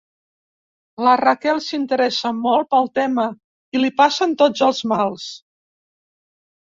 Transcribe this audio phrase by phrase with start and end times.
[1.07, 3.27] La Raquel s'interessa molt pel tema
[3.79, 5.31] i li passen tots els mals.